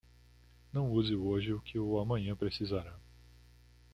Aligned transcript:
Não 0.73 0.91
use 0.91 1.15
hoje 1.15 1.53
o 1.53 1.61
que 1.61 1.77
o 1.77 1.99
amanhã 1.99 2.35
precisará. 2.35 2.95